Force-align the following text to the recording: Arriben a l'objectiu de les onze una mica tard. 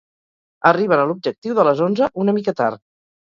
Arriben 0.69 1.01
a 1.01 1.03
l'objectiu 1.11 1.57
de 1.59 1.67
les 1.69 1.83
onze 1.89 2.09
una 2.25 2.35
mica 2.39 2.57
tard. 2.63 2.83